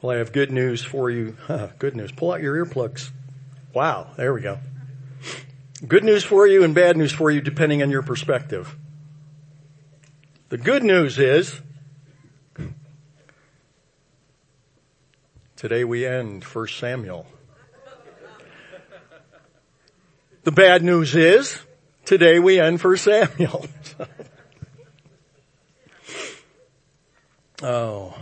[0.00, 1.36] Well, I have good news for you.
[1.46, 2.12] Huh, good news.
[2.12, 3.10] Pull out your earplugs.
[3.74, 4.58] Wow, there we go.
[5.86, 8.76] Good news for you and bad news for you depending on your perspective.
[10.48, 11.60] The good news is
[15.56, 17.26] today we end 1 Samuel.
[20.44, 21.58] The bad news is
[22.04, 23.66] today we end 1 Samuel.
[27.62, 28.16] oh.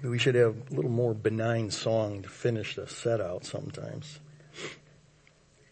[0.00, 4.18] Maybe we should have a little more benign song to finish the set out sometimes.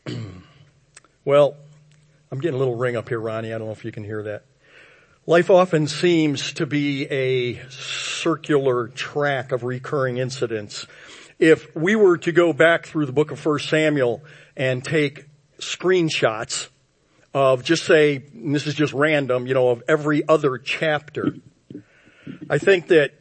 [1.24, 1.56] well,
[2.30, 3.54] I'm getting a little ring up here, Ronnie.
[3.54, 4.44] I don't know if you can hear that.
[5.24, 10.86] Life often seems to be a circular track of recurring incidents.
[11.38, 14.22] If we were to go back through the book of 1 Samuel
[14.58, 15.24] and take
[15.58, 16.68] screenshots
[17.32, 21.34] of just say, this is just random, you know, of every other chapter,
[22.50, 23.12] I think that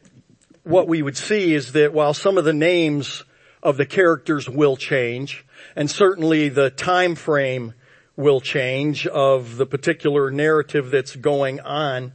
[0.68, 3.24] what we would see is that while some of the names
[3.62, 7.72] of the characters will change, and certainly the time frame
[8.16, 12.12] will change of the particular narrative that's going on,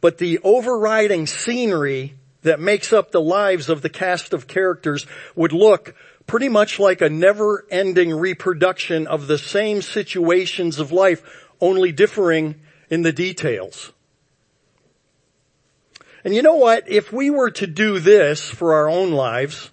[0.00, 5.52] but the overriding scenery that makes up the lives of the cast of characters would
[5.52, 5.94] look
[6.26, 11.22] pretty much like a never-ending reproduction of the same situations of life,
[11.60, 12.54] only differing
[12.88, 13.92] in the details.
[16.24, 16.90] And you know what?
[16.90, 19.70] If we were to do this for our own lives,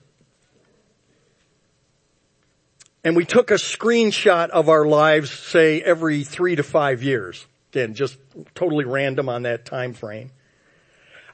[3.04, 7.94] and we took a screenshot of our lives, say every three to five years, again,
[7.94, 8.18] just
[8.54, 10.32] totally random on that time frame,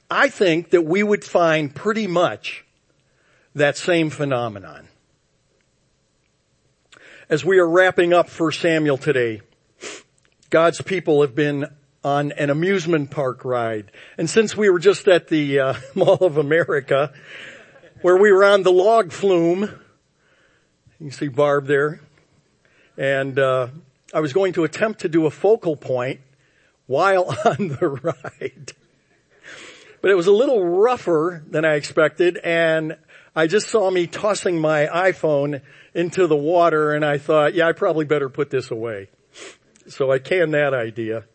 [0.09, 2.63] I think that we would find pretty much
[3.55, 4.87] that same phenomenon.
[7.27, 9.41] As we are wrapping up for Samuel today,
[10.49, 11.65] God's people have been
[12.07, 13.91] on an amusement park ride.
[14.17, 17.11] And since we were just at the uh, Mall of America,
[18.01, 19.69] where we were on the log flume,
[20.99, 21.99] you see Barb there,
[22.97, 23.67] and uh,
[24.13, 26.21] I was going to attempt to do a focal point
[26.85, 28.71] while on the ride.
[30.01, 32.95] But it was a little rougher than I expected, and
[33.35, 35.61] I just saw me tossing my iPhone
[35.93, 39.09] into the water, and I thought, yeah, I probably better put this away.
[39.89, 41.25] So I canned that idea.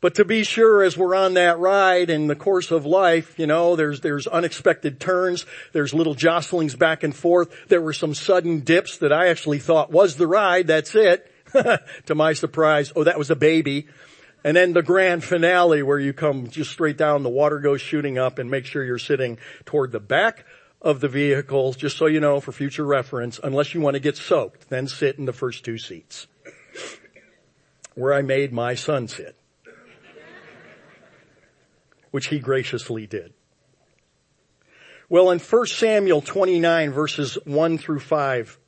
[0.00, 3.46] But to be sure, as we're on that ride in the course of life, you
[3.46, 7.68] know, there's, there's unexpected turns, there's little jostlings back and forth.
[7.68, 11.32] There were some sudden dips that I actually thought was the ride, that's it.
[12.06, 13.88] to my surprise, oh, that was a baby.
[14.44, 18.18] And then the grand finale where you come just straight down, the water goes shooting
[18.18, 20.44] up and make sure you're sitting toward the back
[20.80, 24.16] of the vehicle, just so you know for future reference, unless you want to get
[24.16, 26.28] soaked, then sit in the first two seats.
[27.94, 29.37] Where I made my son sit
[32.10, 33.32] which he graciously did.
[35.08, 38.58] Well, in 1 Samuel 29 verses 1 through 5,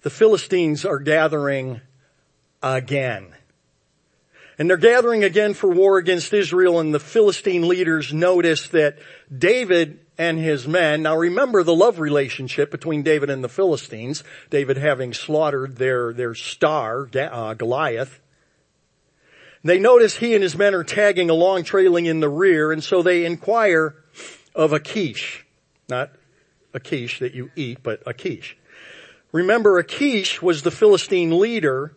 [0.00, 1.80] the Philistines are gathering
[2.62, 3.34] again.
[4.58, 8.98] And they're gathering again for war against Israel and the Philistine leaders notice that
[9.36, 14.76] David and his men, now remember the love relationship between David and the Philistines, David
[14.76, 18.20] having slaughtered their, their star, uh, Goliath,
[19.64, 23.02] they notice he and his men are tagging along, trailing in the rear, and so
[23.02, 23.94] they inquire
[24.54, 25.46] of Achish.
[25.88, 26.10] Not
[26.74, 28.56] Achish that you eat, but Achish.
[29.30, 31.94] Remember, Achish was the Philistine leader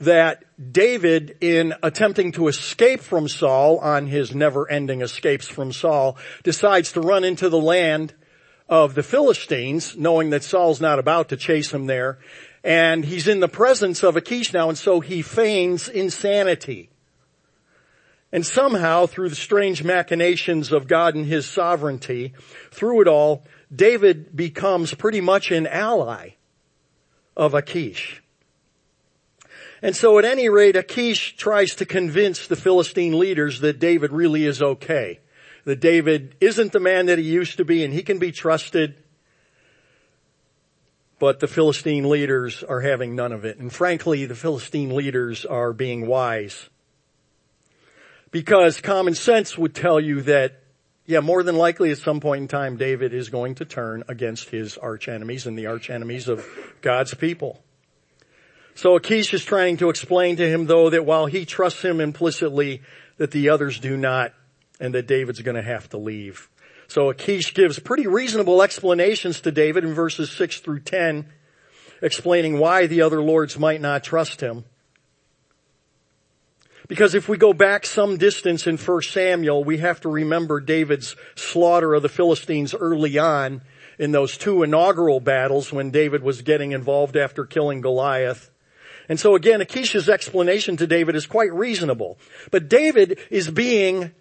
[0.00, 6.92] that David, in attempting to escape from Saul on his never-ending escapes from Saul, decides
[6.92, 8.12] to run into the land
[8.68, 12.18] of the Philistines, knowing that Saul's not about to chase him there,
[12.64, 16.88] and he's in the presence of Achish now, and so he feigns insanity.
[18.32, 22.32] And somehow, through the strange machinations of God and His sovereignty,
[22.72, 26.30] through it all, David becomes pretty much an ally
[27.36, 28.24] of Achish.
[29.82, 34.46] And so at any rate, Achish tries to convince the Philistine leaders that David really
[34.46, 35.20] is okay.
[35.64, 39.03] That David isn't the man that he used to be and he can be trusted
[41.18, 43.58] but the Philistine leaders are having none of it.
[43.58, 46.68] And frankly, the Philistine leaders are being wise.
[48.30, 50.60] Because common sense would tell you that,
[51.06, 54.50] yeah, more than likely at some point in time, David is going to turn against
[54.50, 56.44] his arch enemies and the arch enemies of
[56.80, 57.62] God's people.
[58.74, 62.82] So Achish is trying to explain to him though that while he trusts him implicitly,
[63.18, 64.32] that the others do not,
[64.80, 66.48] and that David's gonna have to leave.
[66.88, 71.26] So Achish gives pretty reasonable explanations to David in verses 6 through 10,
[72.02, 74.64] explaining why the other lords might not trust him.
[76.86, 81.16] Because if we go back some distance in 1 Samuel, we have to remember David's
[81.34, 83.62] slaughter of the Philistines early on
[83.98, 88.50] in those two inaugural battles when David was getting involved after killing Goliath.
[89.08, 92.18] And so again, Achish's explanation to David is quite reasonable.
[92.50, 94.12] But David is being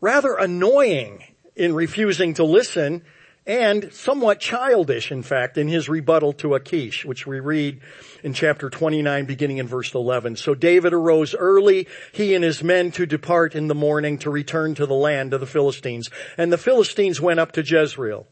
[0.00, 1.24] rather annoying
[1.58, 3.02] in refusing to listen
[3.44, 7.80] and somewhat childish, in fact, in his rebuttal to Achish, which we read
[8.22, 10.36] in chapter 29 beginning in verse 11.
[10.36, 14.74] So David arose early, he and his men to depart in the morning to return
[14.74, 16.10] to the land of the Philistines.
[16.36, 18.26] And the Philistines went up to Jezreel.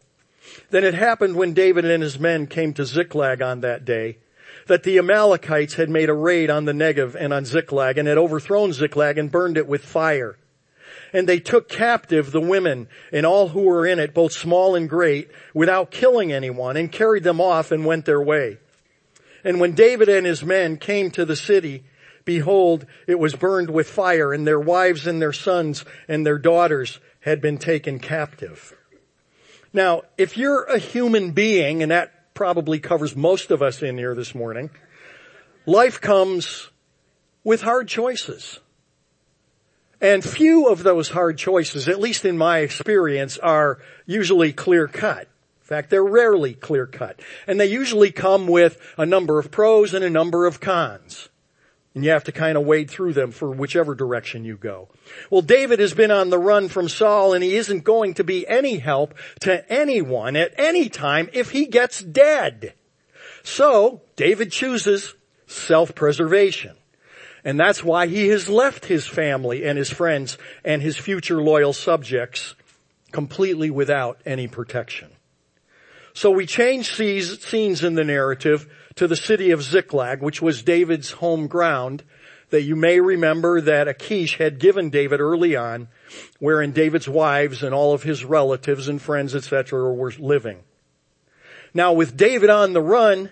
[0.71, 4.19] Then it happened when David and his men came to Ziklag on that day,
[4.67, 8.19] that the Amalekites had made a raid on the Negev and on Ziklag and had
[8.19, 10.37] overthrown Ziklag and burned it with fire
[11.17, 14.87] and they took captive the women and all who were in it, both small and
[14.87, 18.59] great, without killing anyone, and carried them off and went their way.
[19.43, 21.85] And when David and his men came to the city,
[22.27, 27.01] behold, it was burned with fire, and their wives and their sons and their daughters
[27.21, 28.77] had been taken captive.
[29.73, 34.15] Now, if you're a human being, and that probably covers most of us in here
[34.15, 34.69] this morning,
[35.65, 36.69] life comes
[37.43, 38.61] with hard choices.
[40.07, 45.23] And few of those hard choices, at least in my experience, are usually clear cut.
[45.23, 47.19] In fact, they're rarely clear cut.
[47.49, 51.29] And they usually come with a number of pros and a number of cons.
[51.93, 54.91] And you have to kind of wade through them for whichever direction you go.
[55.29, 58.47] Well, David has been on the run from Saul and he isn't going to be
[58.47, 62.75] any help to anyone at any time if he gets dead.
[63.43, 65.15] So, David chooses
[65.49, 66.77] self-preservation.
[67.47, 71.73] And that's why he has left his family and his friends and his future loyal
[71.73, 72.57] subjects
[73.13, 75.13] completely without any protection.
[76.13, 78.67] So we change scenes in the narrative
[78.97, 82.03] to the city of Ziklag, which was David's home ground
[82.51, 85.87] that you may remember that Achish had given David early on,
[86.41, 90.65] wherein David's wives and all of his relatives and friends, etc., were living.
[91.73, 93.31] Now with David on the run,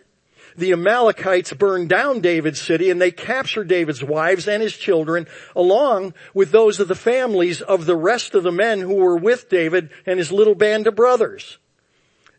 [0.56, 6.14] the Amalekites burned down David's city and they captured David's wives and his children along
[6.32, 9.90] with those of the families of the rest of the men who were with David
[10.06, 11.58] and his little band of brothers.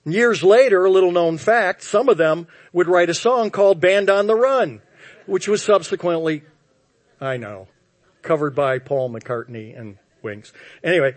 [0.05, 4.09] Years later, a little known fact, some of them would write a song called Band
[4.09, 4.81] on the Run,
[5.25, 6.43] which was subsequently,
[7.19, 7.67] I know,
[8.21, 10.53] covered by Paul McCartney and Wings.
[10.83, 11.15] Anyway,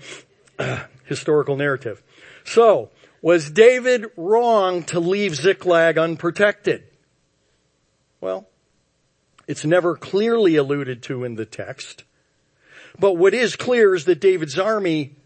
[1.05, 2.03] historical narrative.
[2.45, 2.89] So,
[3.23, 6.85] was David wrong to leave Ziklag unprotected?
[8.21, 8.49] Well,
[9.47, 12.05] it's never clearly alluded to in the text.
[12.99, 15.17] But what is clear is that David's army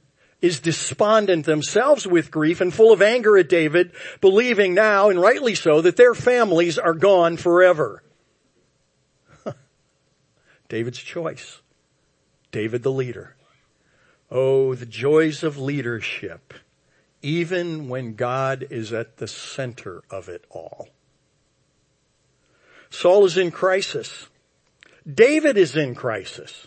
[0.41, 5.55] is despondent themselves with grief and full of anger at David, believing now, and rightly
[5.55, 8.03] so, that their families are gone forever.
[10.69, 11.61] David's choice.
[12.51, 13.37] David the leader.
[14.31, 16.55] Oh, the joys of leadership,
[17.23, 20.89] even when God is at the center of it all.
[22.91, 24.29] Saul is in crisis.
[25.11, 26.67] David is in crisis.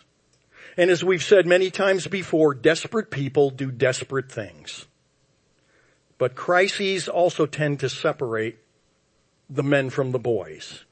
[0.78, 4.88] And as we've said many times before, desperate people do desperate things.
[6.18, 8.58] But crises also tend to separate
[9.50, 10.86] the men from the boys.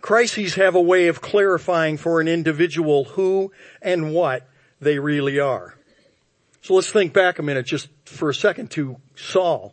[0.00, 4.48] Crises have a way of clarifying for an individual who and what
[4.80, 5.76] they really are.
[6.66, 9.72] So let's think back a minute just for a second to Saul.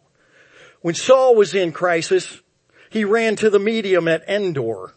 [0.81, 2.39] When Saul was in crisis,
[2.91, 4.93] he ran to the medium at Endor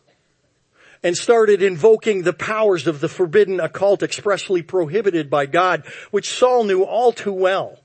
[1.03, 6.65] and started invoking the powers of the forbidden occult expressly prohibited by God, which Saul
[6.65, 7.79] knew all too well.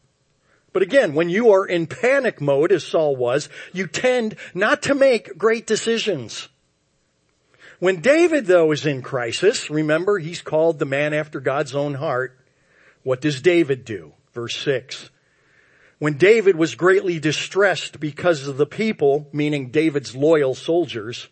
[0.74, 4.94] But again, when you are in panic mode, as Saul was, you tend not to
[4.94, 6.50] make great decisions.
[7.80, 12.38] When David though is in crisis, remember he's called the man after God's own heart.
[13.04, 14.14] What does David do?
[14.34, 15.10] Verse six.
[16.00, 21.28] When David was greatly distressed because of the people, meaning David's loyal soldiers,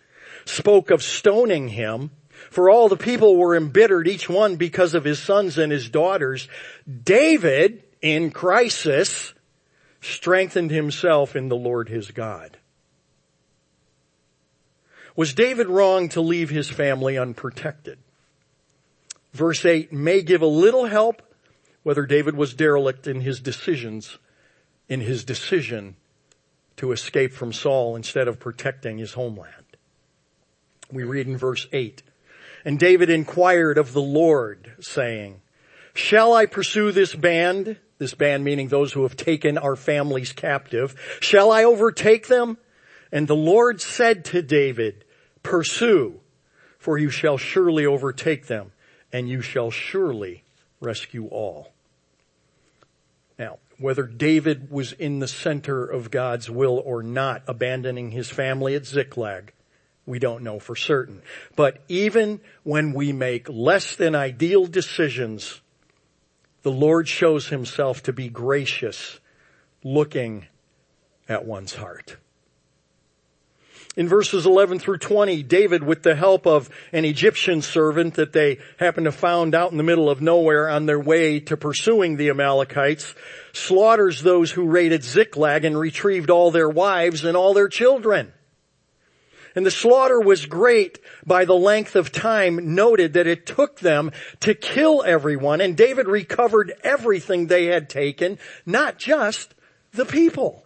[0.45, 2.11] spoke of stoning him,
[2.51, 6.47] for all the people were embittered, each one because of his sons and his daughters,
[7.03, 9.33] David, in crisis,
[10.01, 12.57] strengthened himself in the Lord his God.
[15.15, 17.99] Was David wrong to leave his family unprotected?
[19.33, 21.21] Verse 8 may give a little help
[21.83, 24.17] whether David was derelict in his decisions
[24.89, 25.95] in his decision
[26.75, 29.53] to escape from Saul instead of protecting his homeland.
[30.91, 32.01] We read in verse 8,
[32.65, 35.41] And David inquired of the Lord, saying,
[35.93, 37.77] Shall I pursue this band?
[37.99, 40.95] This band meaning those who have taken our families captive.
[41.19, 42.57] Shall I overtake them?
[43.11, 45.03] And the Lord said to David,
[45.43, 46.19] Pursue,
[46.77, 48.71] for you shall surely overtake them
[49.11, 50.43] and you shall surely
[50.79, 51.71] rescue all.
[53.37, 58.75] Now, whether David was in the center of God's will or not, abandoning his family
[58.75, 59.53] at Ziklag,
[60.05, 61.21] we don't know for certain.
[61.55, 65.61] But even when we make less than ideal decisions,
[66.63, 69.19] the Lord shows himself to be gracious,
[69.83, 70.47] looking
[71.29, 72.17] at one's heart.
[73.97, 78.59] In verses 11 through 20, David, with the help of an Egyptian servant that they
[78.77, 82.29] happened to found out in the middle of nowhere on their way to pursuing the
[82.29, 83.15] Amalekites,
[83.51, 88.31] slaughters those who raided Ziklag and retrieved all their wives and all their children.
[89.55, 94.11] And the slaughter was great by the length of time noted that it took them
[94.41, 99.55] to kill everyone and David recovered everything they had taken, not just
[99.91, 100.63] the people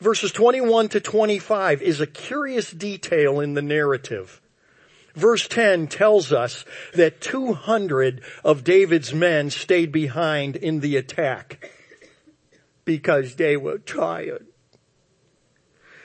[0.00, 4.40] verses 21 to 25 is a curious detail in the narrative.
[5.14, 11.70] Verse 10 tells us that 200 of David's men stayed behind in the attack
[12.84, 14.46] because they were tired.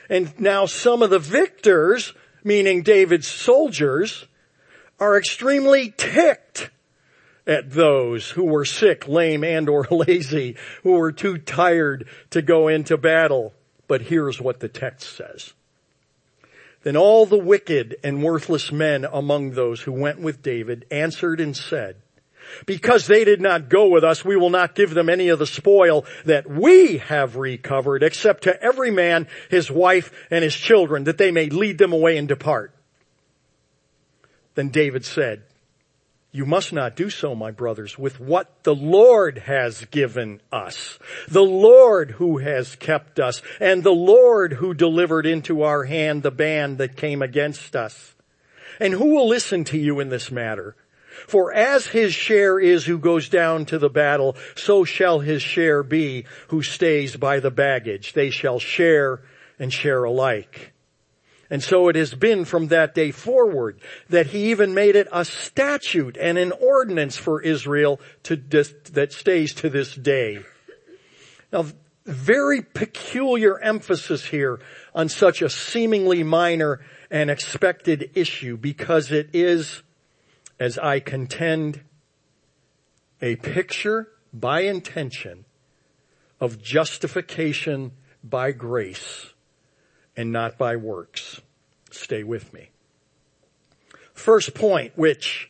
[0.10, 4.26] And now some of the victors, meaning David's soldiers,
[5.00, 6.70] are extremely ticked
[7.48, 12.68] at those who were sick, lame, and or lazy, who were too tired to go
[12.68, 13.54] into battle.
[13.90, 15.52] But here's what the text says.
[16.84, 21.58] Then all the wicked and worthless men among those who went with David answered and
[21.58, 21.98] said,
[22.66, 25.48] because they did not go with us, we will not give them any of the
[25.48, 31.18] spoil that we have recovered, except to every man his wife and his children, that
[31.18, 32.74] they may lead them away and depart.
[34.56, 35.44] Then David said,
[36.32, 41.00] you must not do so, my brothers, with what the Lord has given us.
[41.28, 46.32] The Lord who has kept us and the Lord who delivered into our hand the
[46.32, 48.14] band that came against us.
[48.80, 50.76] And who will listen to you in this matter?
[51.28, 55.84] For as his share is who goes down to the battle, so shall his share
[55.84, 58.14] be who stays by the baggage.
[58.14, 59.22] They shall share
[59.58, 60.74] and share alike.
[61.50, 63.80] And so it has been from that day forward
[64.10, 69.54] that he even made it a statute and an ordinance for Israel to, that stays
[69.56, 70.44] to this day.
[71.52, 71.66] Now,
[72.06, 74.60] very peculiar emphasis here
[74.94, 79.82] on such a seemingly minor and expected issue because it is,
[80.60, 81.82] as I contend,
[83.22, 85.46] a picture by intention
[86.40, 87.92] of justification
[88.24, 89.34] by grace
[90.16, 91.42] and not by works.
[91.92, 92.70] Stay with me.
[94.14, 95.50] First point, which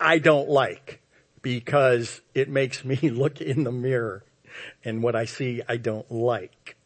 [0.00, 1.00] I don't like
[1.40, 4.24] because it makes me look in the mirror
[4.84, 6.76] and what I see I don't like.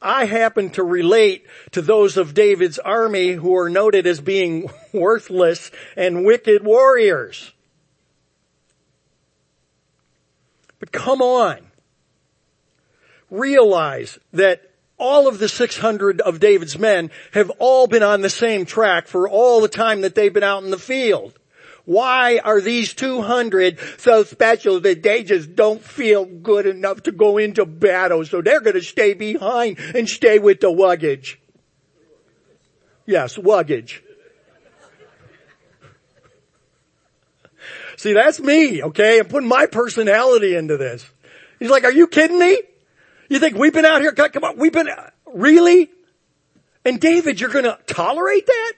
[0.00, 5.70] I happen to relate to those of David's army who are noted as being worthless
[5.96, 7.52] and wicked warriors.
[10.78, 11.58] But come on.
[13.30, 14.73] Realize that
[15.04, 19.28] all of the 600 of David's men have all been on the same track for
[19.28, 21.38] all the time that they've been out in the field.
[21.84, 27.36] Why are these 200 so special that they just don't feel good enough to go
[27.36, 31.38] into battle so they're gonna stay behind and stay with the luggage?
[33.04, 34.02] Yes, luggage.
[37.98, 39.18] See, that's me, okay?
[39.18, 41.06] I'm putting my personality into this.
[41.58, 42.62] He's like, are you kidding me?
[43.28, 44.88] You think we've been out here, come on, we've been,
[45.32, 45.90] really?
[46.84, 48.72] And David, you're gonna tolerate that?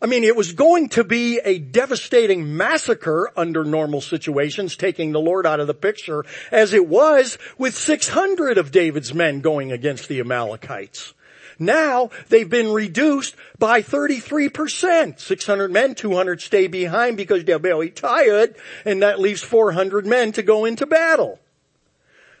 [0.00, 5.18] I mean, it was going to be a devastating massacre under normal situations, taking the
[5.18, 10.08] Lord out of the picture, as it was with 600 of David's men going against
[10.08, 11.14] the Amalekites.
[11.58, 15.18] Now, they've been reduced by 33%.
[15.18, 20.44] 600 men, 200 stay behind because they're very tired, and that leaves 400 men to
[20.44, 21.40] go into battle.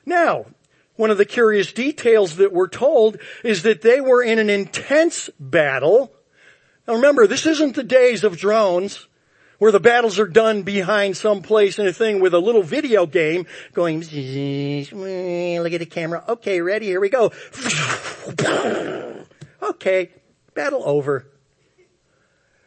[0.08, 0.46] Now,
[0.96, 5.28] one of the curious details that we're told is that they were in an intense
[5.38, 6.10] battle.
[6.86, 9.06] Now remember, this isn't the days of drones
[9.58, 13.04] where the battles are done behind some place in a thing with a little video
[13.04, 16.24] game going, look at the camera.
[16.26, 16.86] Okay, ready?
[16.86, 17.30] Here we go.
[19.62, 20.10] okay,
[20.54, 21.26] battle over.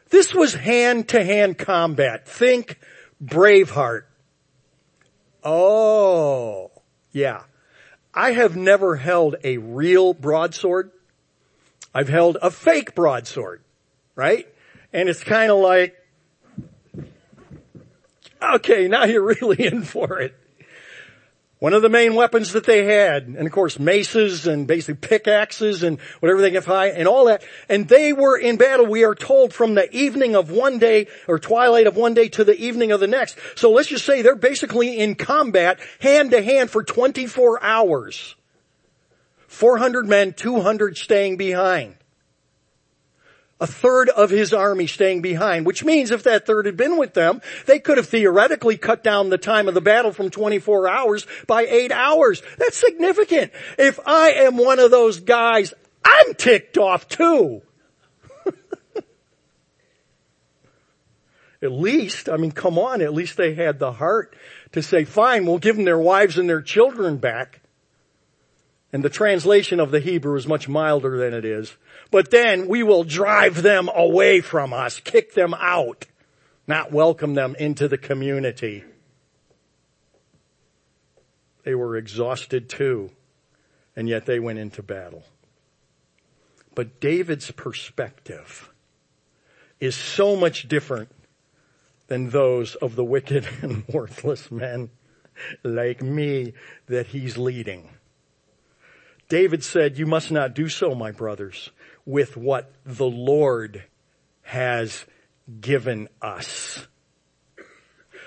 [0.10, 2.28] This was hand to hand combat.
[2.28, 2.78] Think
[3.24, 4.04] Braveheart.
[5.44, 6.71] Oh.
[7.12, 7.44] Yeah.
[8.14, 10.92] I have never held a real broadsword.
[11.94, 13.62] I've held a fake broadsword,
[14.16, 14.48] right?
[14.94, 15.96] And it's kind of like,
[18.42, 20.36] okay, now you're really in for it.
[21.62, 25.84] One of the main weapons that they had, and of course maces and basically pickaxes
[25.84, 27.44] and whatever they can find and all that.
[27.70, 31.38] And they were in battle, we are told, from the evening of one day or
[31.38, 33.38] twilight of one day to the evening of the next.
[33.54, 38.34] So let's just say they're basically in combat hand to hand for 24 hours.
[39.46, 41.96] 400 men, 200 staying behind
[43.62, 47.14] a third of his army staying behind, which means if that third had been with
[47.14, 51.28] them, they could have theoretically cut down the time of the battle from 24 hours
[51.46, 52.42] by eight hours.
[52.58, 53.52] That's significant.
[53.78, 57.62] If I am one of those guys, I'm ticked off too.
[61.62, 64.36] at least, I mean, come on, at least they had the heart
[64.72, 67.62] to say, fine, we'll give them their wives and their children back.
[68.92, 71.78] And the translation of the Hebrew is much milder than it is.
[72.12, 76.06] But then we will drive them away from us, kick them out,
[76.68, 78.84] not welcome them into the community.
[81.64, 83.12] They were exhausted too,
[83.96, 85.24] and yet they went into battle.
[86.76, 88.70] But David's perspective
[89.80, 91.10] is so much different
[92.08, 94.90] than those of the wicked and worthless men
[95.64, 96.54] like me
[96.88, 97.90] that he's leading.
[99.30, 101.72] David said, you must not do so, my brothers,
[102.06, 103.84] with what the Lord
[104.44, 105.06] has
[105.60, 106.88] given us.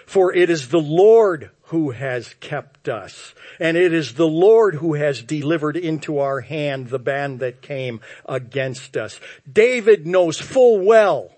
[0.06, 3.34] For it is the Lord who has kept us.
[3.58, 8.00] And it is the Lord who has delivered into our hand the band that came
[8.26, 9.18] against us.
[9.50, 11.30] David knows full well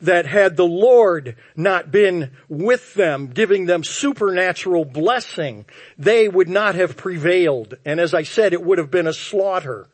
[0.00, 5.64] that had the Lord not been with them, giving them supernatural blessing,
[5.98, 7.76] they would not have prevailed.
[7.84, 9.88] And as I said, it would have been a slaughter.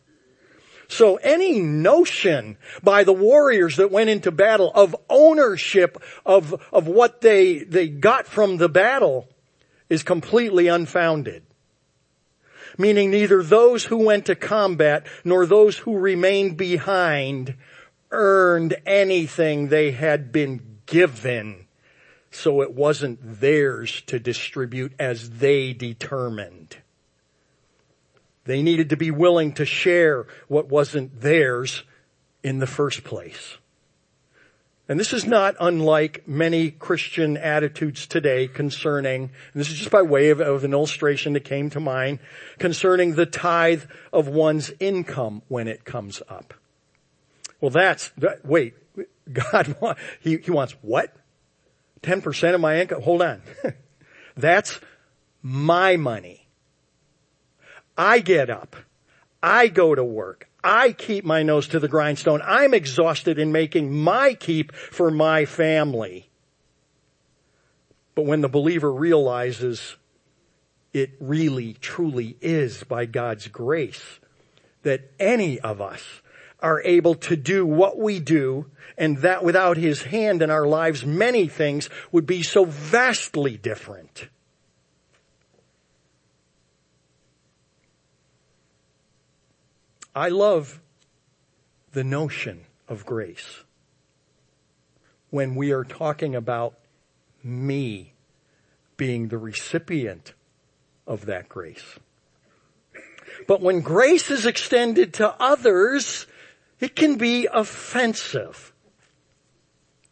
[0.93, 5.97] So any notion by the warriors that went into battle of ownership
[6.27, 9.27] of, of what they, they got from the battle
[9.89, 11.45] is completely unfounded.
[12.77, 17.55] Meaning neither those who went to combat nor those who remained behind
[18.11, 21.69] earned anything they had been given.
[22.31, 26.77] So it wasn't theirs to distribute as they determined.
[28.45, 31.85] They needed to be willing to share what wasn't theirs
[32.43, 33.59] in the first place.
[34.89, 40.31] And this is not unlike many Christian attitudes today concerning, this is just by way
[40.31, 42.19] of, of, an illustration that came to mind,
[42.59, 46.53] concerning the tithe of one's income when it comes up.
[47.61, 48.75] Well, that's, that, wait,
[49.33, 51.15] God, he, he wants what?
[52.03, 53.03] 10% of my income?
[53.03, 53.41] Hold on.
[54.37, 54.81] that's
[55.43, 56.42] my money.
[57.97, 58.77] I get up.
[59.43, 60.49] I go to work.
[60.63, 62.41] I keep my nose to the grindstone.
[62.45, 66.29] I'm exhausted in making my keep for my family.
[68.15, 69.97] But when the believer realizes
[70.93, 74.21] it really, truly is by God's grace
[74.83, 76.03] that any of us
[76.61, 81.05] are able to do what we do and that without his hand in our lives,
[81.05, 84.29] many things would be so vastly different.
[90.15, 90.81] I love
[91.93, 93.65] the notion of grace
[95.31, 96.75] when we are talking about
[97.43, 98.13] me
[98.99, 100.35] being the recipient
[101.07, 101.99] of that grace.
[103.47, 106.27] But when grace is extended to others,
[106.79, 108.73] it can be offensive.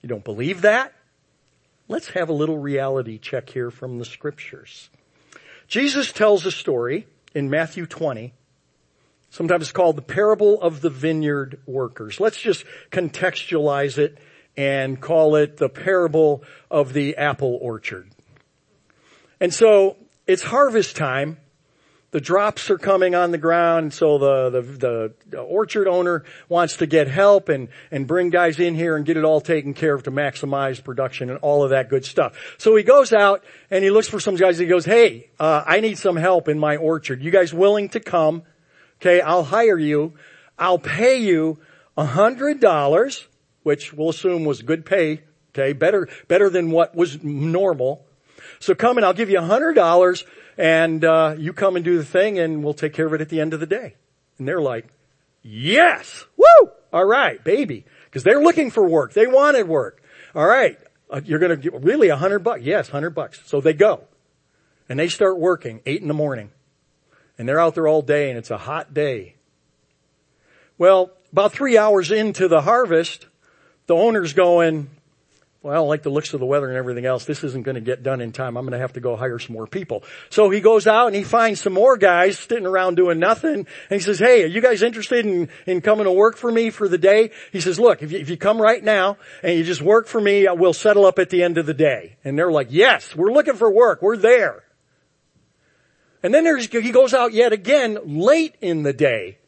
[0.03, 0.95] You don't believe that?
[1.89, 4.89] Let's have a little reality check here from the scriptures.
[5.69, 8.33] Jesus tells a story in Matthew 20,
[9.31, 12.21] sometimes it's called the parable of the vineyard workers.
[12.21, 14.19] Let's just contextualize it
[14.57, 18.11] and call it the parable of the apple orchard.
[19.41, 21.39] And so it's harvest time
[22.13, 26.87] the drops are coming on the ground, so the, the, the, orchard owner wants to
[26.87, 30.03] get help and, and bring guys in here and get it all taken care of
[30.05, 32.57] to maximize production and all of that good stuff.
[32.59, 35.81] So he goes out and he looks for some guys he goes, hey, uh, I
[35.81, 37.23] need some help in my orchard.
[37.23, 38.43] You guys willing to come?
[39.01, 40.13] Okay, I'll hire you.
[40.59, 41.59] I'll pay you
[41.97, 43.27] a hundred dollars,
[43.63, 45.23] which we'll assume was good pay.
[45.51, 48.05] Okay, better, better than what was normal.
[48.59, 50.25] So come and I'll give you a hundred dollars
[50.59, 53.31] and uh, you come and do the thing and we'll take care of it at
[53.31, 53.95] the end of the day.
[54.39, 54.87] And they're like,
[55.43, 57.87] yes, woo, all right, baby.
[58.13, 59.15] Cause they're looking for work.
[59.15, 60.03] They wanted work.
[60.35, 60.79] All right.
[61.09, 62.63] Uh, you're going to really a hundred bucks.
[62.63, 63.41] Yes, hundred bucks.
[63.47, 64.05] So they go
[64.89, 66.51] and they start working eight in the morning
[67.41, 69.35] and they're out there all day and it's a hot day.
[70.77, 73.27] Well, about three hours into the harvest,
[73.87, 74.91] the owner's going,
[75.63, 77.25] well, I don't like the looks of the weather and everything else.
[77.25, 78.59] This isn't going to get done in time.
[78.59, 80.05] I'm going to have to go hire some more people.
[80.29, 83.55] So he goes out and he finds some more guys sitting around doing nothing.
[83.55, 86.69] And he says, hey, are you guys interested in, in coming to work for me
[86.69, 87.31] for the day?
[87.53, 90.21] He says, look, if you, if you come right now and you just work for
[90.21, 92.19] me, we'll settle up at the end of the day.
[92.23, 94.03] And they're like, yes, we're looking for work.
[94.03, 94.63] We're there.
[96.23, 99.39] And then he goes out yet again late in the day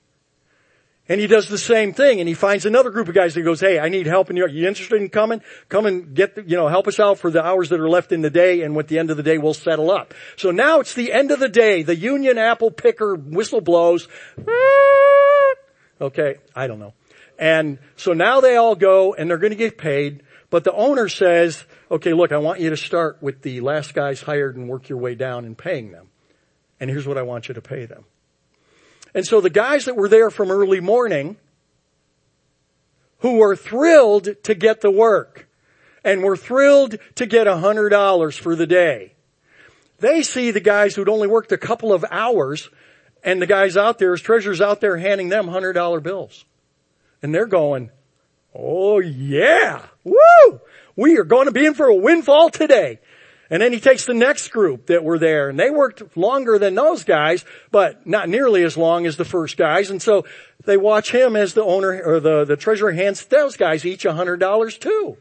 [1.08, 3.60] and he does the same thing and he finds another group of guys that goes,
[3.60, 5.42] hey, I need help and you're, you interested in coming?
[5.68, 8.12] Come and get, the, you know, help us out for the hours that are left
[8.12, 10.14] in the day and at the end of the day we'll settle up.
[10.36, 11.82] So now it's the end of the day.
[11.82, 14.08] The union apple picker whistle blows.
[16.00, 16.94] Okay, I don't know.
[17.38, 20.22] And so now they all go and they're going to get paid.
[20.50, 24.22] But the owner says, okay, look, I want you to start with the last guys
[24.22, 26.08] hired and work your way down in paying them.
[26.82, 28.06] And here's what I want you to pay them.
[29.14, 31.36] And so the guys that were there from early morning,
[33.20, 35.48] who were thrilled to get the work,
[36.02, 39.14] and were thrilled to get a hundred dollars for the day,
[40.00, 42.68] they see the guys who'd only worked a couple of hours,
[43.22, 46.44] and the guys out there, as treasurers out there handing them hundred dollar bills.
[47.22, 47.92] And they're going,
[48.56, 50.60] oh yeah, woo!
[50.96, 52.98] We are going to be in for a windfall today.
[53.52, 56.74] And then he takes the next group that were there and they worked longer than
[56.74, 59.90] those guys, but not nearly as long as the first guys.
[59.90, 60.24] And so
[60.64, 64.14] they watch him as the owner or the, the treasurer hands those guys each a
[64.14, 65.18] hundred dollars too.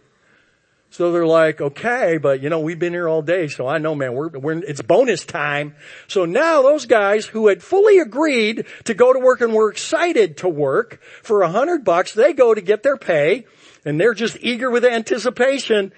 [0.92, 3.96] So they're like, okay, but you know, we've been here all day, so I know,
[3.96, 5.76] man, we're, we're, it's bonus time.
[6.08, 10.38] So now those guys who had fully agreed to go to work and were excited
[10.38, 13.46] to work for a hundred bucks, they go to get their pay
[13.84, 15.92] and they're just eager with anticipation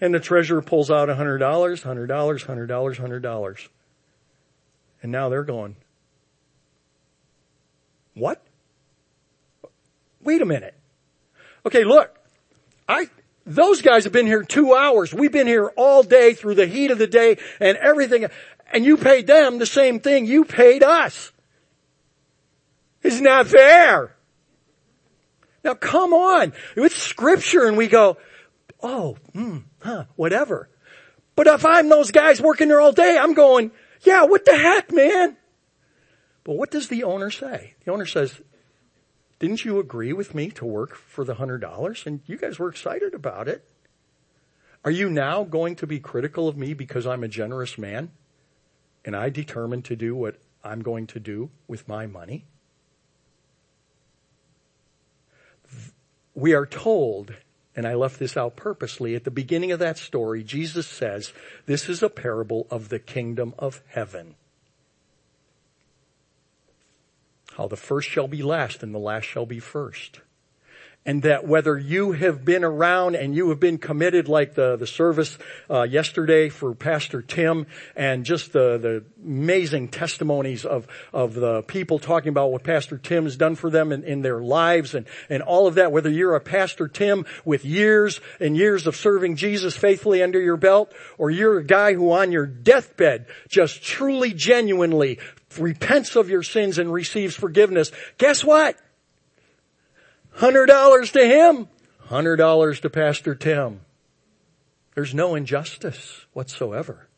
[0.00, 3.68] and the treasurer pulls out a hundred dollars, hundred dollars, hundred dollars, hundred dollars.
[5.02, 5.76] And now they're going,
[8.14, 8.42] what?
[10.22, 10.74] Wait a minute.
[11.64, 12.14] Okay, look,
[12.88, 13.08] I,
[13.46, 15.12] those guys have been here two hours.
[15.12, 18.26] We've been here all day through the heat of the day and everything.
[18.72, 21.32] And you paid them the same thing you paid us.
[23.02, 24.14] It's not fair.
[25.64, 26.52] Now come on.
[26.76, 28.18] It's scripture and we go,
[28.82, 30.68] oh, hmm, huh, whatever.
[31.36, 33.70] But if I'm those guys working there all day, I'm going,
[34.02, 35.36] yeah, what the heck, man?
[36.44, 37.74] But what does the owner say?
[37.84, 38.40] The owner says,
[39.38, 42.04] didn't you agree with me to work for the hundred dollars?
[42.06, 43.64] And you guys were excited about it.
[44.84, 48.10] Are you now going to be critical of me because I'm a generous man
[49.04, 52.44] and I determined to do what I'm going to do with my money?
[56.34, 57.34] We are told
[57.76, 59.14] and I left this out purposely.
[59.14, 61.32] At the beginning of that story, Jesus says,
[61.66, 64.34] this is a parable of the kingdom of heaven.
[67.52, 70.20] How the first shall be last and the last shall be first
[71.06, 74.86] and that whether you have been around and you have been committed like the, the
[74.86, 75.38] service
[75.70, 81.98] uh, yesterday for Pastor Tim and just the, the amazing testimonies of, of the people
[81.98, 85.42] talking about what Pastor Tim has done for them in, in their lives and, and
[85.42, 89.74] all of that, whether you're a Pastor Tim with years and years of serving Jesus
[89.74, 95.18] faithfully under your belt, or you're a guy who on your deathbed just truly genuinely
[95.58, 98.76] repents of your sins and receives forgiveness, guess what?
[100.32, 103.80] Hundred dollars to him, hundred dollars to Pastor Tim.
[104.94, 107.08] There's no injustice whatsoever.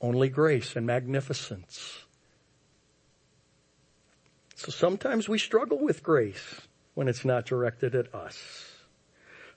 [0.00, 2.00] Only grace and magnificence.
[4.56, 6.60] So sometimes we struggle with grace
[6.94, 8.72] when it's not directed at us.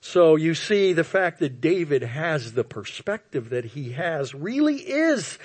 [0.00, 5.38] So you see the fact that David has the perspective that he has really is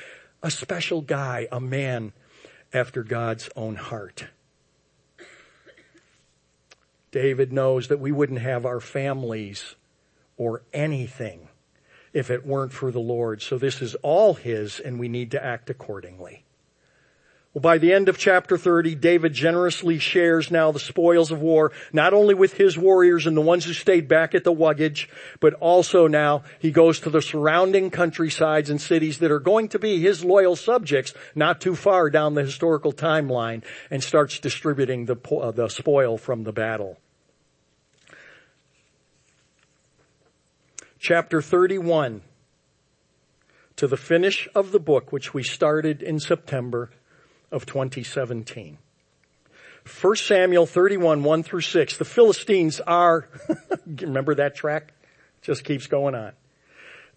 [0.43, 2.13] a special guy, a man
[2.73, 4.27] after God's own heart.
[7.11, 9.75] David knows that we wouldn't have our families
[10.37, 11.49] or anything
[12.13, 13.41] if it weren't for the Lord.
[13.41, 16.45] So this is all His and we need to act accordingly.
[17.53, 21.73] Well, by the end of chapter 30, David generously shares now the spoils of war,
[21.91, 25.09] not only with his warriors and the ones who stayed back at the Wugage,
[25.41, 29.79] but also now he goes to the surrounding countrysides and cities that are going to
[29.79, 35.17] be his loyal subjects not too far down the historical timeline and starts distributing the,
[35.35, 36.99] uh, the spoil from the battle.
[40.99, 42.21] Chapter 31
[43.75, 46.91] to the finish of the book, which we started in September
[47.51, 48.77] of 2017.
[50.01, 51.97] 1 Samuel 31, 1 through 6.
[51.97, 53.27] The Philistines are,
[53.85, 54.93] remember that track?
[55.41, 56.33] Just keeps going on.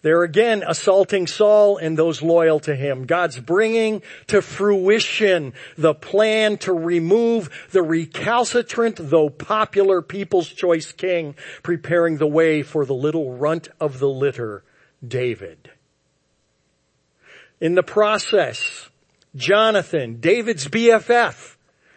[0.01, 3.07] They're again assaulting Saul and those loyal to him.
[3.07, 11.33] God's bringing to fruition the plan to remove the recalcitrant though popular people's choice king,
[11.63, 14.63] preparing the way for the little runt of the litter,
[15.05, 15.71] David.
[17.59, 18.89] In the process,
[19.35, 21.55] Jonathan, David's BFF,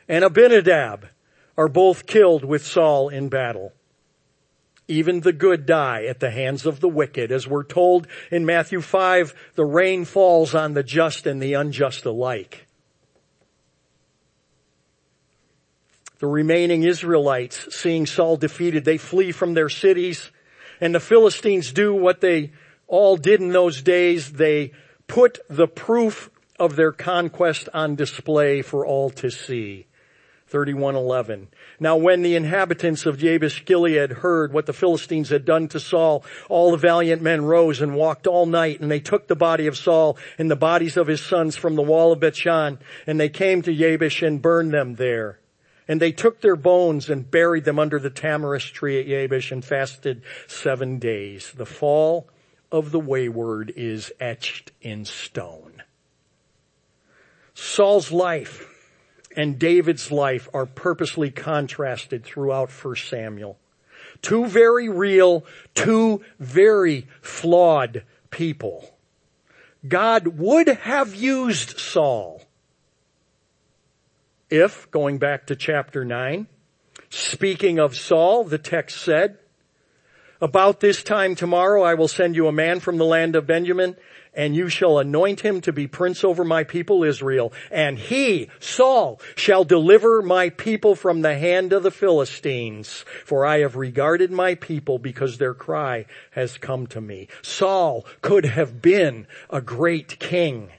[0.09, 1.07] and Abinadab
[1.57, 3.73] are both killed with Saul in battle.
[4.87, 7.31] Even the good die at the hands of the wicked.
[7.31, 12.07] As we're told in Matthew 5, the rain falls on the just and the unjust
[12.07, 12.67] alike.
[16.21, 20.31] The remaining Israelites, seeing Saul defeated, they flee from their cities
[20.81, 22.53] and the Philistines do what they
[22.87, 24.33] all did in those days.
[24.33, 24.73] They
[25.07, 29.87] put the proof of their conquest on display for all to see.
[30.51, 31.49] 31:11.
[31.79, 36.25] Now when the inhabitants of Jabesh Gilead heard what the Philistines had done to Saul,
[36.49, 39.77] all the valiant men rose and walked all night, and they took the body of
[39.77, 43.63] Saul and the bodies of his sons from the wall of Bethshan, and they came
[43.63, 45.39] to Jabesh and burned them there.
[45.87, 49.65] And they took their bones and buried them under the tamarisk tree at Jabesh and
[49.65, 51.53] fasted seven days.
[51.57, 52.29] The fall
[52.71, 55.68] of the wayward is etched in stone.
[57.59, 58.69] Saul's life
[59.35, 63.59] and David's life are purposely contrasted throughout 1 Samuel.
[64.23, 65.45] Two very real,
[65.75, 68.95] two very flawed people.
[69.87, 72.43] God would have used Saul
[74.49, 76.47] if, going back to chapter 9,
[77.11, 79.37] speaking of Saul, the text said,
[80.41, 83.97] about this time tomorrow I will send you a man from the land of Benjamin
[84.39, 87.53] and you shall anoint him to be prince over my people Israel.
[87.73, 93.05] And he, Saul, shall deliver my people from the hand of the Philistines.
[93.25, 97.27] For I have regarded my people because their cry has come to me.
[97.43, 100.71] Saul could have been a great king,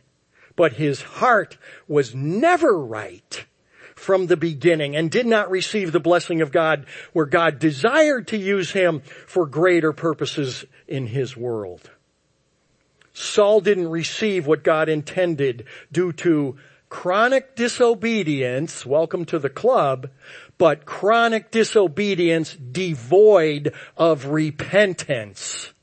[0.55, 3.43] but his heart was never right
[3.93, 8.37] from the beginning and did not receive the blessing of God where God desired to
[8.37, 11.89] use him for greater purposes in his world.
[13.19, 20.09] Saul didn't receive what God intended due to chronic disobedience, welcome to the club,
[20.57, 25.73] but chronic disobedience devoid of repentance.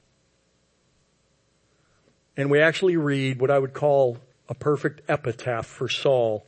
[2.38, 4.16] And we actually read what I would call
[4.48, 6.46] a perfect epitaph for Saul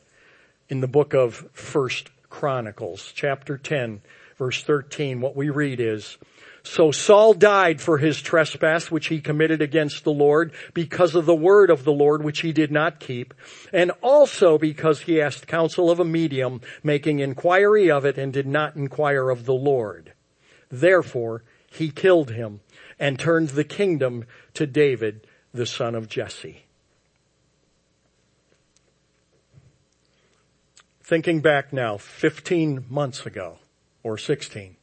[0.70, 4.00] in the book of First Chronicles, chapter 10,
[4.38, 5.20] verse 13.
[5.20, 6.16] What we read is,
[6.62, 11.34] so Saul died for his trespass which he committed against the Lord because of the
[11.34, 13.34] word of the Lord which he did not keep,
[13.72, 18.46] and also because he asked counsel of a medium, making inquiry of it and did
[18.46, 20.12] not inquire of the Lord.
[20.70, 22.60] Therefore he killed him
[22.98, 26.64] and turned the kingdom to David, the son of Jesse.
[31.02, 33.58] Thinking back now, 15 months ago,
[34.02, 34.76] or 16,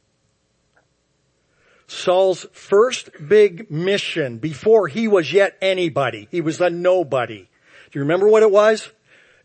[1.86, 6.28] Saul's first big mission before he was yet anybody.
[6.30, 7.48] He was a nobody.
[7.90, 8.90] Do you remember what it was?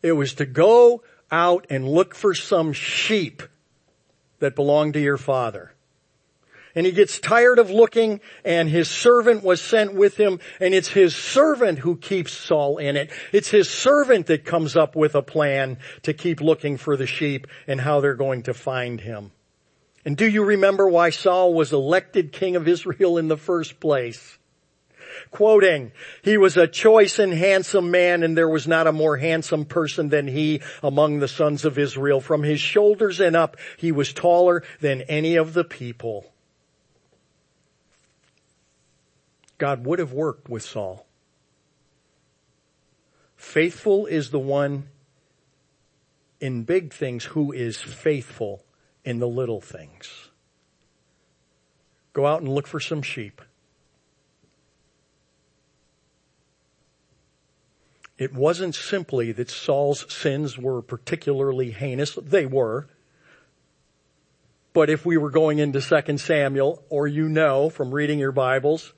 [0.02, 3.44] It was to go out and look for some sheep
[4.40, 5.72] that belonged to your father.
[6.74, 10.88] And he gets tired of looking and his servant was sent with him and it's
[10.88, 13.12] his servant who keeps Saul in it.
[13.32, 17.48] It's his servant that comes up with a plan to keep looking for the sheep
[17.68, 19.32] and how they're going to find him.
[20.04, 24.38] And do you remember why Saul was elected king of Israel in the first place?
[25.30, 25.92] Quoting,
[26.24, 30.10] he was a choice and handsome man and there was not a more handsome person
[30.10, 32.20] than he among the sons of Israel.
[32.20, 36.32] From his shoulders and up, he was taller than any of the people.
[39.58, 41.06] God would have worked with Saul.
[43.36, 44.88] Faithful is the one
[46.40, 48.64] in big things who is faithful
[49.04, 50.30] in the little things.
[52.14, 53.42] Go out and look for some sheep.
[58.18, 62.16] It wasn't simply that Saul's sins were particularly heinous.
[62.22, 62.88] They were.
[64.74, 68.94] But if we were going into 2 Samuel, or you know from reading your Bibles,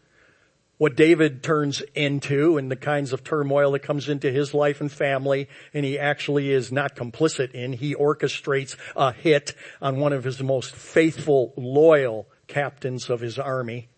[0.78, 4.92] what David turns into and the kinds of turmoil that comes into his life and
[4.92, 7.74] family and he actually is not complicit in.
[7.74, 13.90] He orchestrates a hit on one of his most faithful, loyal captains of his army.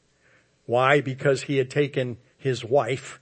[0.65, 1.01] Why?
[1.01, 3.19] Because he had taken his wife.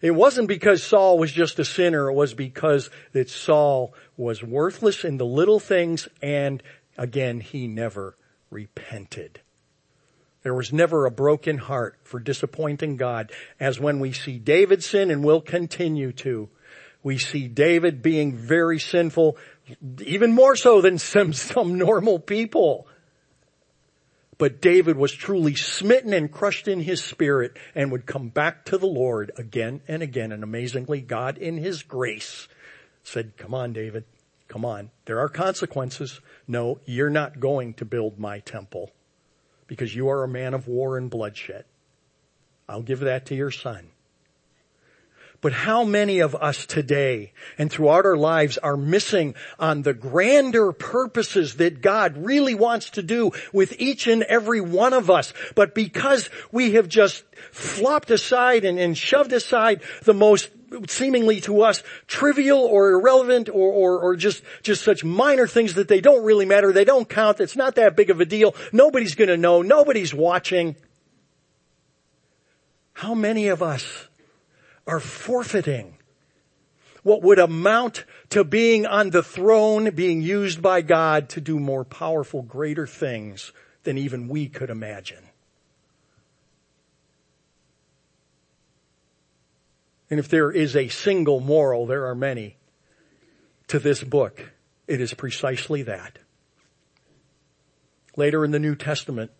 [0.00, 2.08] It wasn't because Saul was just a sinner.
[2.08, 6.62] It was because that Saul was worthless in the little things and
[6.96, 8.16] again, he never
[8.50, 9.40] repented.
[10.44, 15.10] There was never a broken heart for disappointing God as when we see David sin
[15.10, 16.50] and will continue to.
[17.02, 19.38] We see David being very sinful,
[20.02, 22.86] even more so than some, some normal people.
[24.36, 28.76] But David was truly smitten and crushed in his spirit and would come back to
[28.76, 30.30] the Lord again and again.
[30.30, 32.48] And amazingly, God in his grace
[33.02, 34.04] said, come on, David,
[34.48, 34.90] come on.
[35.06, 36.20] There are consequences.
[36.46, 38.90] No, you're not going to build my temple
[39.66, 41.64] because you are a man of war and bloodshed.
[42.68, 43.88] I'll give that to your son.
[45.44, 50.72] But how many of us today and throughout our lives are missing on the grander
[50.72, 55.34] purposes that God really wants to do with each and every one of us.
[55.54, 60.48] But because we have just flopped aside and, and shoved aside the most
[60.88, 65.88] seemingly to us trivial or irrelevant or, or, or just, just such minor things that
[65.88, 66.72] they don't really matter.
[66.72, 67.40] They don't count.
[67.40, 68.54] It's not that big of a deal.
[68.72, 69.62] Nobody's going to know.
[69.62, 70.76] Nobody's watching.
[72.92, 74.08] How many of us
[74.86, 75.96] are forfeiting
[77.04, 81.84] what would amount to being on the throne, being used by God to do more
[81.84, 83.52] powerful, greater things
[83.84, 85.22] than even we could imagine.
[90.14, 92.56] And if there is a single moral, there are many,
[93.66, 94.52] to this book,
[94.86, 96.20] it is precisely that.
[98.16, 99.32] Later in the New Testament,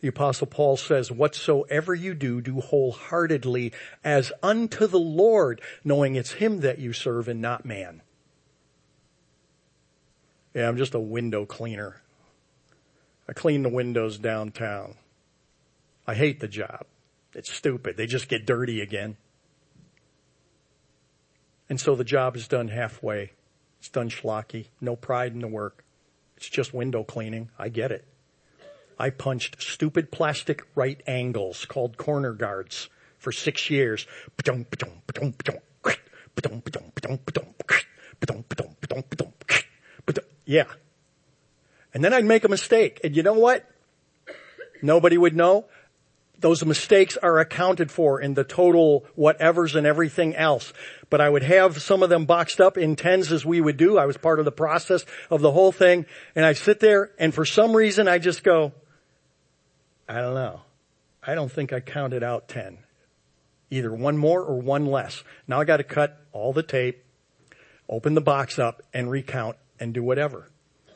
[0.00, 6.32] the apostle Paul says, whatsoever you do, do wholeheartedly as unto the Lord, knowing it's
[6.32, 8.02] him that you serve and not man.
[10.52, 12.02] Yeah, I'm just a window cleaner.
[13.28, 14.96] I clean the windows downtown.
[16.08, 16.86] I hate the job.
[17.34, 17.96] It's stupid.
[17.96, 19.16] They just get dirty again.
[21.68, 23.32] And so the job is done halfway.
[23.78, 24.68] It's done schlocky.
[24.80, 25.84] No pride in the work.
[26.36, 27.50] It's just window cleaning.
[27.58, 28.06] I get it.
[28.98, 34.06] I punched stupid plastic right angles called corner guards for six years.
[40.48, 40.64] Yeah.
[41.92, 43.00] And then I'd make a mistake.
[43.04, 43.68] And you know what?
[44.80, 45.66] Nobody would know.
[46.40, 50.72] Those mistakes are accounted for in the total whatevers and everything else.
[51.10, 53.98] But I would have some of them boxed up in tens as we would do.
[53.98, 56.06] I was part of the process of the whole thing.
[56.36, 58.72] And I sit there and for some reason I just go,
[60.08, 60.60] I don't know.
[61.22, 62.78] I don't think I counted out 10.
[63.70, 65.22] Either one more or one less.
[65.46, 67.04] Now I gotta cut all the tape,
[67.88, 70.48] open the box up and recount and do whatever.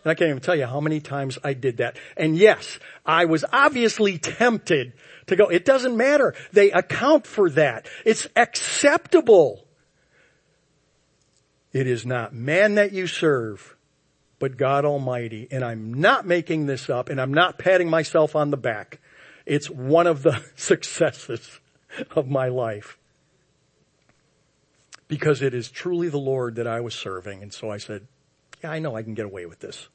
[0.05, 1.97] And I can't even tell you how many times I did that.
[2.17, 4.93] And yes, I was obviously tempted
[5.27, 6.35] to go, it doesn't matter.
[6.53, 7.87] They account for that.
[8.05, 9.65] It's acceptable.
[11.73, 13.77] It is not man that you serve,
[14.39, 15.47] but God Almighty.
[15.51, 18.99] And I'm not making this up and I'm not patting myself on the back.
[19.47, 21.61] It's one of the successes
[22.11, 22.99] of my life.
[25.07, 27.43] Because it is truly the Lord that I was serving.
[27.43, 28.07] And so I said,
[28.63, 29.89] yeah, I know I can get away with this.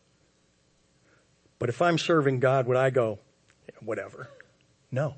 [1.60, 3.20] But if I'm serving God, would I go,
[3.68, 4.30] yeah, whatever?
[4.92, 5.16] No.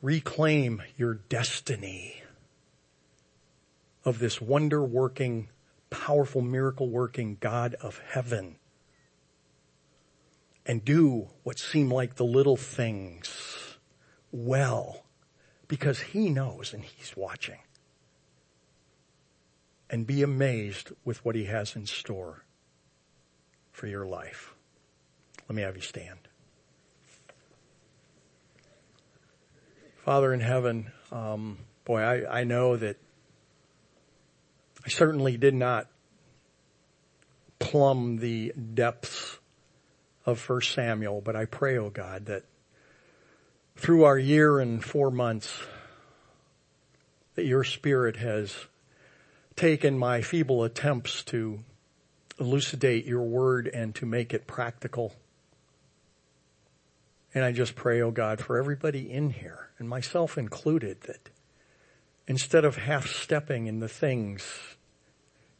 [0.00, 2.22] Reclaim your destiny
[4.04, 5.48] of this wonder working,
[5.90, 8.56] powerful miracle working God of heaven
[10.64, 13.76] and do what seem like the little things
[14.30, 15.04] well
[15.68, 17.58] because he knows and he's watching.
[19.88, 22.44] And be amazed with what he has in store
[23.70, 24.54] for your life.
[25.48, 26.18] Let me have you stand.
[29.98, 32.96] Father in heaven, um, boy, I, I know that
[34.84, 35.88] I certainly did not
[37.58, 39.38] plumb the depths
[40.24, 42.44] of First Samuel, but I pray, oh God, that
[43.76, 45.52] through our year and four months,
[47.34, 48.54] that your spirit has
[49.56, 51.60] taken my feeble attempts to
[52.38, 55.14] elucidate your word and to make it practical.
[57.34, 61.30] And I just pray, oh God, for everybody in here, and myself included, that
[62.26, 64.42] instead of half stepping in the things,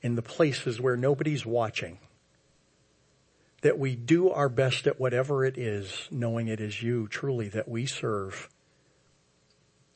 [0.03, 1.99] in the places where nobody's watching,
[3.63, 7.69] that we do our best at whatever it is, knowing it is you truly that
[7.69, 8.51] we serve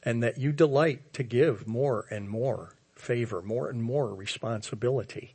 [0.02, 5.34] and that you delight to give more and more favor, more and more responsibility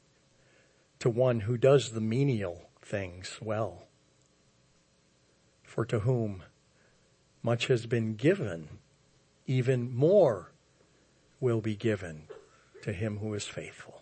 [0.99, 3.87] to one who does the menial things well.
[5.63, 6.43] For to whom
[7.43, 8.69] much has been given,
[9.45, 10.51] even more
[11.39, 12.23] will be given
[12.83, 14.01] to him who is faithful.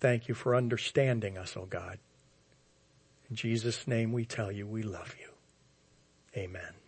[0.00, 1.98] Thank you for understanding us, O oh God.
[3.28, 5.28] In Jesus' name we tell you we love you.
[6.40, 6.85] Amen.